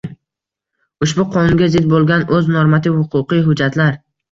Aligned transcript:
ushbu 1.07 1.25
Qonunga 1.35 1.69
zid 1.75 1.87
bo‘lgan 1.93 2.27
o‘z 2.41 2.51
normativ-huquqiy 2.57 3.47
hujjatlar 3.53 3.97